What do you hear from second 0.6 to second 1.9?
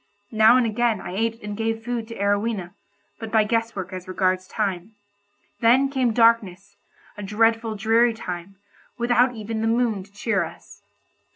again, I ate and gave